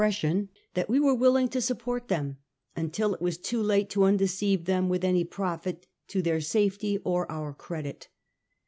[0.09, 2.37] sion that we were willing to support them,
[2.75, 7.31] until it was too late to undeceive them with any profit to their safety or
[7.31, 8.07] our credit.